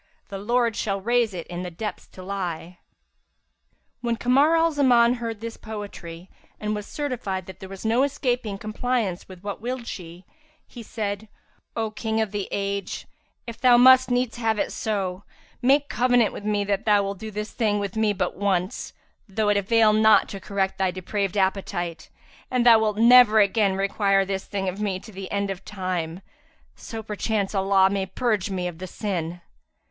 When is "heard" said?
5.13-5.15